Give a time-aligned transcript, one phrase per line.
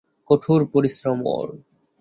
[0.29, 1.47] কঠোর পরিশ্রম ওর!